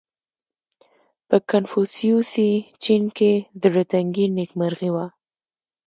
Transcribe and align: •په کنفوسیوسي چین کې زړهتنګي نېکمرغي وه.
•په 1.27 1.37
کنفوسیوسي 1.51 2.51
چین 2.83 3.03
کې 3.17 3.31
زړهتنګي 3.63 4.25
نېکمرغي 4.37 4.89
وه. 4.95 5.05